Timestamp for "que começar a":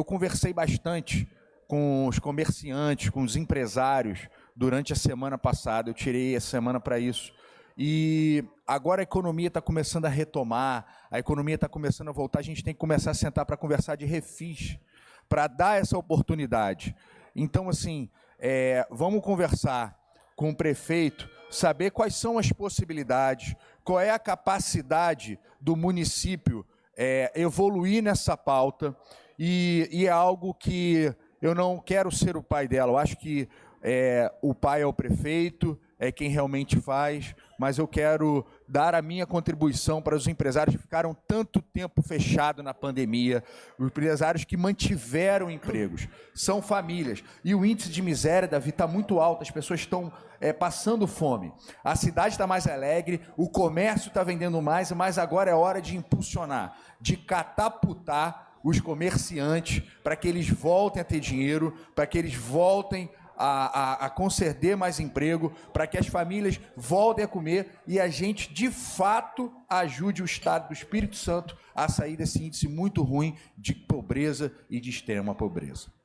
12.72-13.14